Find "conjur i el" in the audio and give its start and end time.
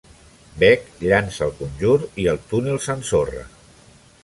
1.59-2.41